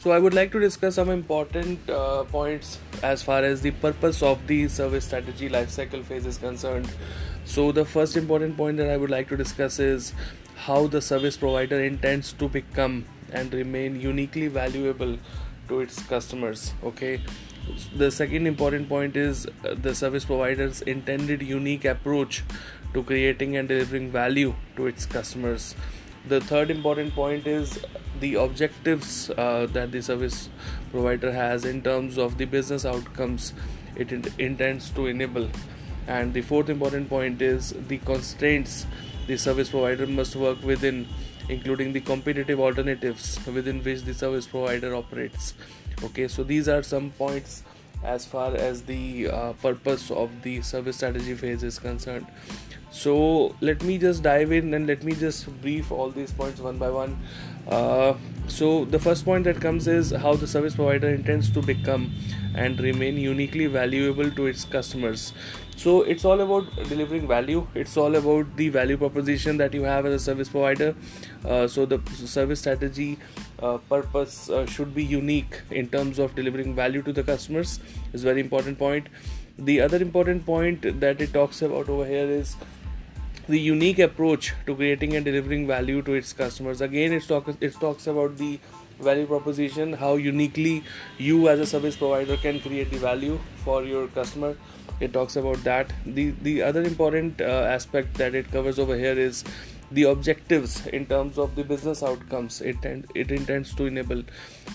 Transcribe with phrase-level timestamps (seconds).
[0.00, 4.22] So I would like to discuss some important uh, points as far as the purpose
[4.22, 6.90] of the service strategy lifecycle phase is concerned.
[7.44, 10.14] So the first important point that I would like to discuss is
[10.56, 15.18] how the service provider intends to become and remain uniquely valuable
[15.68, 16.72] to its customers.
[16.82, 17.20] Okay.
[17.94, 22.42] The second important point is uh, the service provider's intended unique approach
[22.94, 25.74] to creating and delivering value to its customers
[26.28, 27.84] the third important point is
[28.20, 30.48] the objectives uh, that the service
[30.90, 33.52] provider has in terms of the business outcomes
[33.96, 35.48] it in- intends to enable.
[36.06, 38.86] And the fourth important point is the constraints
[39.26, 41.06] the service provider must work within
[41.48, 45.54] including the competitive alternatives within which the service provider operates.
[46.02, 47.62] Okay so these are some points
[48.02, 52.26] as far as the uh, purpose of the service strategy phase is concerned.
[52.90, 56.78] So let me just dive in and let me just brief all these points one
[56.78, 57.18] by one.
[57.68, 58.14] Uh,
[58.48, 62.10] so the first point that comes is how the service provider intends to become
[62.56, 65.32] and remain uniquely valuable to its customers
[65.80, 67.66] so it's all about delivering value.
[67.74, 70.94] It's all about the value proposition that you have as a service provider.
[71.42, 73.18] Uh, so the service strategy
[73.62, 77.80] uh, purpose uh, should be unique in terms of delivering value to the customers
[78.12, 79.08] is very important point.
[79.58, 82.56] The other important point that it talks about over here is
[83.48, 86.82] the unique approach to creating and delivering value to its customers.
[86.82, 88.58] Again it talks it talks about the
[89.00, 90.84] value proposition how uniquely
[91.18, 94.56] you as a service provider can create the value for your customer.
[95.00, 95.92] It talks about that.
[96.04, 99.44] The the other important uh, aspect that it covers over here is
[99.90, 102.76] the objectives in terms of the business outcomes it
[103.14, 104.22] it intends to enable.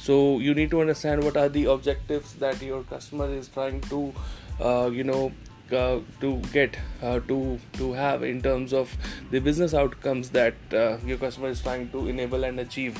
[0.00, 4.12] So you need to understand what are the objectives that your customer is trying to
[4.60, 5.32] uh, you know
[5.72, 8.96] uh, to get uh, to to have in terms of
[9.30, 12.98] the business outcomes that uh, your customer is trying to enable and achieve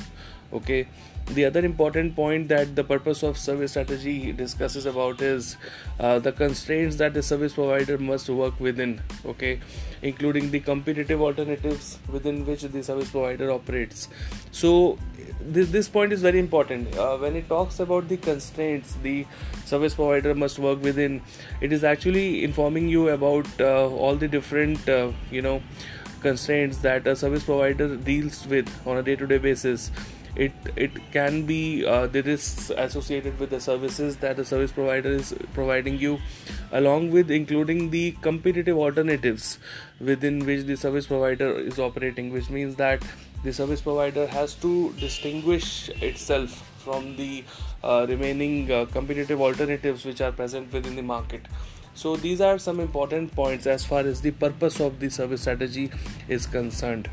[0.55, 0.87] okay?
[1.27, 5.57] The other important point that the purpose of service strategy discusses about is
[5.99, 9.59] uh, the constraints that the service provider must work within okay?
[10.01, 14.07] Including the competitive alternatives within which the service provider operates.
[14.51, 14.99] So
[15.41, 16.95] this, this point is very important.
[16.95, 19.25] Uh, when it talks about the constraints the
[19.65, 21.21] service provider must work within
[21.61, 25.61] it is actually informing you about uh, all the different uh, you know
[26.21, 29.91] constraints that a service provider deals with on a day to day basis
[30.35, 35.09] it it can be uh, the risks associated with the services that the service provider
[35.09, 36.19] is providing you
[36.71, 39.57] along with including the competitive alternatives
[39.99, 43.01] within which the service provider is operating which means that
[43.43, 47.43] the service provider has to distinguish itself from the
[47.83, 51.47] uh, remaining uh, competitive alternatives which are present within the market.
[51.93, 55.91] So these are some important points as far as the purpose of the service strategy
[56.27, 57.09] is concerned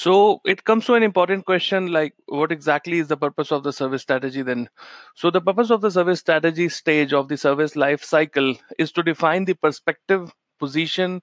[0.00, 3.70] So it comes to an important question like what exactly is the purpose of the
[3.70, 4.70] service strategy then?
[5.14, 9.02] So the purpose of the service strategy stage of the service life cycle is to
[9.02, 11.20] define the perspective, position,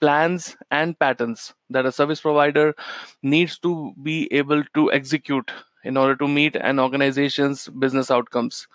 [0.00, 2.72] plans and patterns that a service provider
[3.20, 5.50] needs to be able to execute
[5.82, 8.68] in order to meet an organization's business outcomes.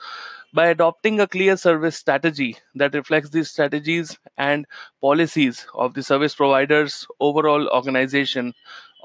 [0.53, 4.65] By adopting a clear service strategy that reflects the strategies and
[5.01, 8.53] policies of the service provider's overall organization,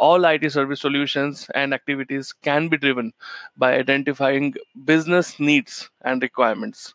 [0.01, 3.13] all IT service solutions and activities can be driven
[3.57, 6.95] by identifying business needs and requirements.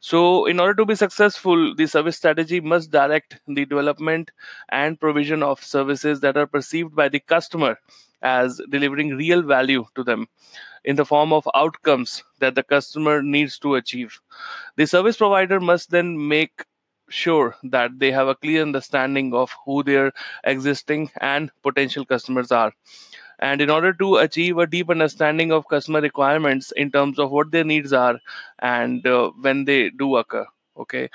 [0.00, 4.30] So, in order to be successful, the service strategy must direct the development
[4.68, 7.78] and provision of services that are perceived by the customer
[8.22, 10.26] as delivering real value to them
[10.84, 14.20] in the form of outcomes that the customer needs to achieve.
[14.76, 16.64] The service provider must then make
[17.08, 20.12] sure that they have a clear understanding of who their
[20.44, 22.72] existing and potential customers are.
[23.38, 27.50] And in order to achieve a deep understanding of customer requirements in terms of what
[27.50, 28.18] their needs are
[28.58, 30.46] and uh, when they do occur
[30.78, 31.08] okay?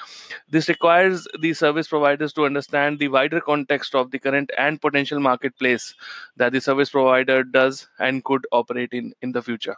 [0.49, 5.19] This requires the service providers to understand the wider context of the current and potential
[5.19, 5.93] marketplace
[6.37, 9.75] that the service provider does and could operate in in the future.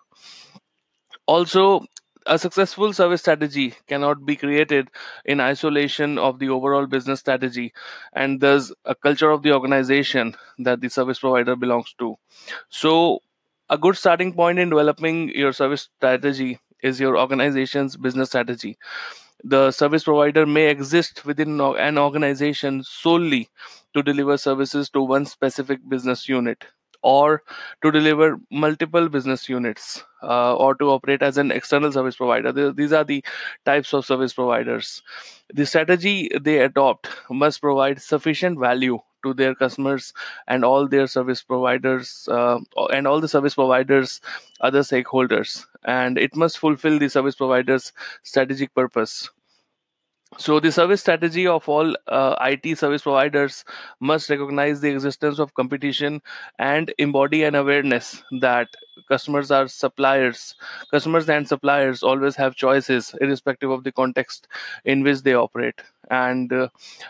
[1.25, 1.85] Also
[2.25, 4.89] a successful service strategy cannot be created
[5.25, 7.73] in isolation of the overall business strategy
[8.13, 12.15] and there's a culture of the organization that the service provider belongs to.
[12.69, 13.19] So
[13.69, 18.77] a good starting point in developing your service strategy is your organization's business strategy.
[19.43, 23.49] The service provider may exist within an organization solely
[23.95, 26.65] to deliver services to one specific business unit
[27.03, 27.43] or
[27.81, 32.71] to deliver multiple business units uh, or to operate as an external service provider.
[32.71, 33.23] These are the
[33.65, 35.03] types of service providers.
[35.53, 40.13] The strategy they adopt must provide sufficient value to their customers
[40.47, 42.59] and all their service providers uh,
[42.91, 44.21] and all the service providers
[44.61, 49.29] other stakeholders and it must fulfill the service providers strategic purpose
[50.37, 53.63] so the service strategy of all uh, IT service providers
[53.99, 56.21] must recognize the existence of competition
[56.59, 58.69] and embody an awareness that
[59.07, 60.55] customers are suppliers.
[60.91, 64.47] Customers and suppliers always have choices, irrespective of the context
[64.85, 65.81] in which they operate.
[66.09, 66.67] And uh,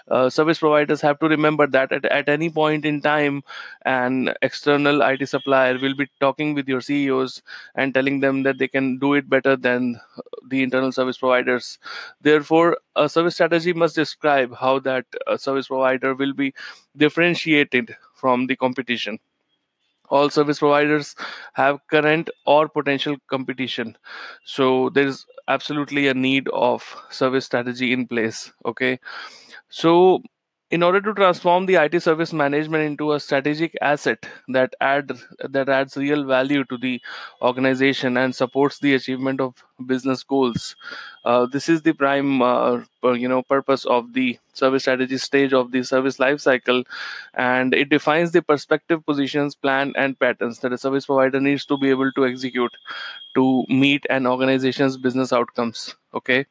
[0.10, 3.44] uh, service providers have to remember that at, at any point in time,
[3.86, 7.42] an external IT supplier will be talking with your CEOs
[7.75, 10.00] and telling them that they can do it better than
[10.48, 11.80] the internal service providers.
[12.22, 16.54] Therefore, a service strategy must describe how that uh, service provider will be
[16.95, 19.19] differentiated from the competition
[20.13, 21.15] all service providers
[21.54, 23.98] have current or potential competition.
[24.45, 29.00] So there's absolutely a need of service strategy in place okay?
[29.69, 30.21] So
[30.73, 35.11] in order to transform the IT service management into a strategic asset that add
[35.57, 36.99] that adds real value to the
[37.41, 40.75] organization and supports the achievement of business goals,
[41.25, 45.71] uh, this is the prime uh, you know purpose of the service strategy stage of
[45.71, 46.83] the service life cycle,
[47.35, 51.77] and it defines the perspective, positions, plan, and patterns that a service provider needs to
[51.77, 52.71] be able to execute
[53.35, 55.95] to meet an organization's business outcomes.
[56.15, 56.45] Okay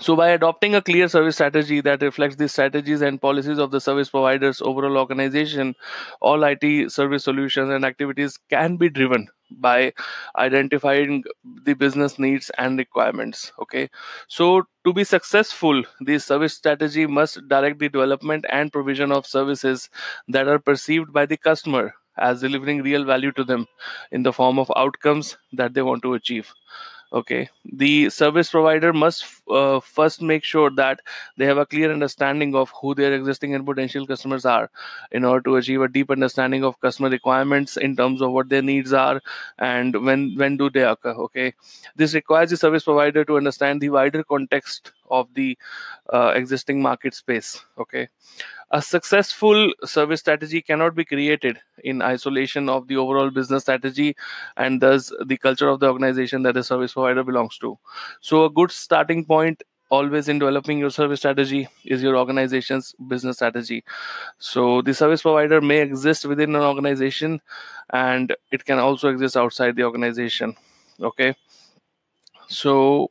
[0.00, 3.80] so, by adopting a clear service strategy that reflects the strategies and policies of the
[3.80, 5.74] service provider's overall organization,
[6.20, 9.92] all IT service solutions and activities can be driven by
[10.36, 11.24] identifying
[11.64, 13.52] the business needs and requirements.
[13.60, 13.90] Okay,
[14.28, 19.90] so to be successful, the service strategy must direct the development and provision of services
[20.26, 23.66] that are perceived by the customer as delivering real value to them
[24.10, 26.52] in the form of outcomes that they want to achieve
[27.12, 27.48] okay.
[27.64, 31.00] The service provider must uh, first make sure that
[31.36, 34.70] they have a clear understanding of who their existing and potential customers are
[35.10, 38.62] in order to achieve a deep understanding of customer requirements in terms of what their
[38.62, 39.20] needs are
[39.58, 41.10] and when when do they occur.
[41.26, 41.54] Okay.
[41.96, 45.56] This requires the service provider to understand the wider context of the
[46.12, 48.08] uh, existing market space okay
[48.72, 54.16] a successful service strategy cannot be created in isolation of the overall business strategy
[54.56, 57.78] and thus the culture of the organization that the service provider belongs to.
[58.22, 63.36] So, a good starting point always in developing your service strategy is your organization's business
[63.36, 63.84] strategy.
[64.38, 67.42] So, the service provider may exist within an organization
[67.90, 70.56] and it can also exist outside the organization.
[70.98, 71.34] Okay.
[72.48, 73.10] So,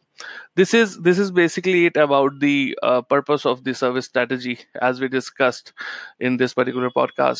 [0.55, 4.99] this is this is basically it about the uh, purpose of the service strategy as
[4.99, 5.73] we discussed
[6.19, 7.39] in this particular podcast